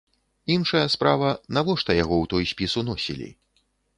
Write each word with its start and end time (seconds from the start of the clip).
Іншая 0.53 0.81
справа, 0.93 1.29
навошта 1.59 1.91
яго 2.03 2.15
ў 2.25 2.31
той 2.33 2.43
спіс 2.53 2.71
уносілі? 2.83 3.29